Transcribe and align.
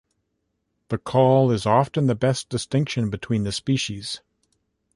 The 0.87 0.97
call 0.97 1.51
is 1.51 1.67
often 1.67 2.07
the 2.07 2.15
best 2.15 2.49
distinction 2.49 3.11
between 3.11 3.43
the 3.43 3.51
species. 3.51 4.19